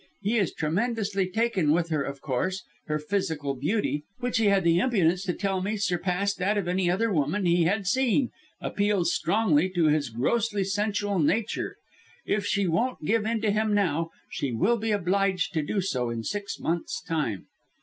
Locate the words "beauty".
3.53-4.03